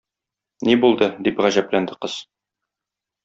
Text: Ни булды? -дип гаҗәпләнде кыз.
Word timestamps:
Ни 0.69 0.77
булды? 0.85 1.09
-дип 1.19 1.43
гаҗәпләнде 1.47 1.99
кыз. 2.07 2.17